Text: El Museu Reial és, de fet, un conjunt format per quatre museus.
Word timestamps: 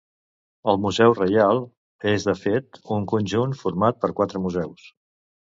El 0.71 0.79
Museu 0.85 1.13
Reial 1.19 1.61
és, 2.13 2.25
de 2.29 2.35
fet, 2.45 2.81
un 2.97 3.07
conjunt 3.15 3.55
format 3.63 4.03
per 4.07 4.15
quatre 4.23 4.43
museus. 4.49 4.91